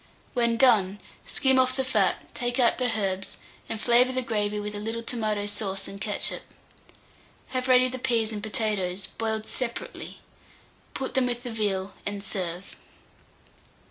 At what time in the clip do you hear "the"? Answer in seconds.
1.75-1.83, 2.79-2.97, 4.11-4.23, 7.87-7.99, 11.43-11.51